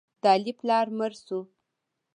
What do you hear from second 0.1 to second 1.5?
د علي پلار مړ شو.